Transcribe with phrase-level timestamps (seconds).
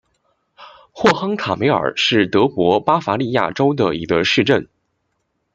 [0.91, 4.67] 霍亨卡梅尔是德国巴伐利亚州的一个市镇。